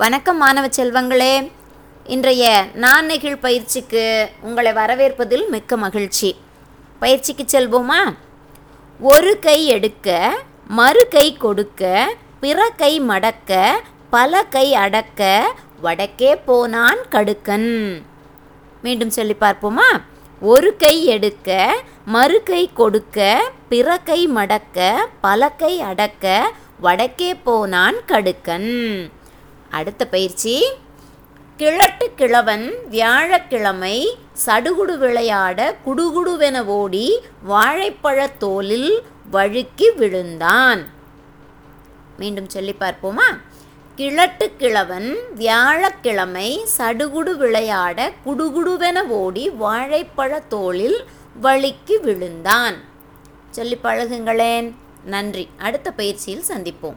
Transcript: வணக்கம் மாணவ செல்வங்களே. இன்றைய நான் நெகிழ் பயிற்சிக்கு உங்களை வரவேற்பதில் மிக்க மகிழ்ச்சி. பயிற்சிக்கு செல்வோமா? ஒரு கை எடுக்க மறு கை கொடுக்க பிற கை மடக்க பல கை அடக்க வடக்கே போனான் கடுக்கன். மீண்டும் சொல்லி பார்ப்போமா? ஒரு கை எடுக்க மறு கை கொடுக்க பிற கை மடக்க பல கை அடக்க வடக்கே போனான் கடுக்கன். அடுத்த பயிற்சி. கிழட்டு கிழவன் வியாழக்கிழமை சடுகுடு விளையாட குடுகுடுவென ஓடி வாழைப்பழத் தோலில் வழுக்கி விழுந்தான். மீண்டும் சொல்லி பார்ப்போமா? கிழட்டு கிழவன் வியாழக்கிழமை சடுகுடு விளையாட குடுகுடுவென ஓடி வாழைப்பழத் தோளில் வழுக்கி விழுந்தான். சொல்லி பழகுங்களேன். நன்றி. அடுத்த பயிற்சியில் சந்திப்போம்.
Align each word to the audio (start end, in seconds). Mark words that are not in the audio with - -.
வணக்கம் 0.00 0.36
மாணவ 0.36 0.66
செல்வங்களே. 0.66 1.50
இன்றைய 2.04 2.66
நான் 2.74 3.06
நெகிழ் 3.06 3.40
பயிற்சிக்கு 3.40 4.30
உங்களை 4.40 4.72
வரவேற்பதில் 4.72 5.48
மிக்க 5.48 5.76
மகிழ்ச்சி. 5.76 6.36
பயிற்சிக்கு 6.98 7.44
செல்வோமா? 7.52 8.16
ஒரு 9.00 9.38
கை 9.38 9.66
எடுக்க 9.66 10.38
மறு 10.68 11.08
கை 11.08 11.36
கொடுக்க 11.36 12.12
பிற 12.40 12.70
கை 12.76 13.00
மடக்க 13.00 13.80
பல 14.10 14.44
கை 14.44 14.74
அடக்க 14.74 15.52
வடக்கே 15.80 16.36
போனான் 16.36 16.98
கடுக்கன். 17.10 18.02
மீண்டும் 18.82 19.10
சொல்லி 19.10 19.36
பார்ப்போமா? 19.40 20.02
ஒரு 20.40 20.76
கை 20.76 21.04
எடுக்க 21.04 21.82
மறு 22.04 22.42
கை 22.42 22.70
கொடுக்க 22.74 23.50
பிற 23.68 23.98
கை 23.98 24.26
மடக்க 24.26 25.08
பல 25.20 25.48
கை 25.48 25.80
அடக்க 25.80 26.52
வடக்கே 26.80 27.34
போனான் 27.34 27.96
கடுக்கன். 28.08 29.10
அடுத்த 29.70 30.06
பயிற்சி. 30.06 30.64
கிழட்டு 31.56 32.14
கிழவன் 32.14 32.74
வியாழக்கிழமை 32.88 34.18
சடுகுடு 34.46 34.98
விளையாட 34.98 35.76
குடுகுடுவென 35.86 36.64
ஓடி 36.64 37.20
வாழைப்பழத் 37.48 38.36
தோலில் 38.40 39.02
வழுக்கி 39.32 39.92
விழுந்தான். 39.96 40.86
மீண்டும் 42.18 42.48
சொல்லி 42.48 42.74
பார்ப்போமா? 42.80 43.38
கிழட்டு 43.94 44.56
கிழவன் 44.56 45.16
வியாழக்கிழமை 45.34 46.66
சடுகுடு 46.78 47.36
விளையாட 47.36 48.12
குடுகுடுவென 48.26 49.06
ஓடி 49.06 49.50
வாழைப்பழத் 49.50 50.46
தோளில் 50.48 51.04
வழுக்கி 51.42 52.00
விழுந்தான். 52.00 52.74
சொல்லி 53.50 53.78
பழகுங்களேன். 53.84 54.74
நன்றி. 55.04 55.48
அடுத்த 55.58 55.90
பயிற்சியில் 55.90 56.44
சந்திப்போம். 56.48 56.96